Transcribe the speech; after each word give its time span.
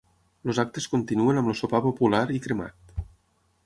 Els 0.47 0.61
actes 0.63 0.87
continuen 0.93 1.43
amb 1.43 1.53
el 1.53 1.59
sopar 1.61 1.85
popular 1.87 2.25
i 2.39 2.43
cremat. 2.47 3.01